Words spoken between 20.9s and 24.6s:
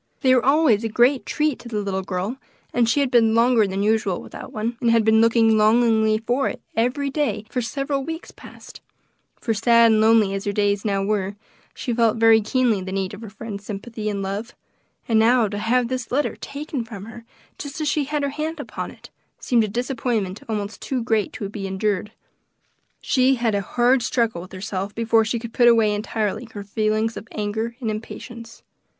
great to be endured. She had a hard struggle with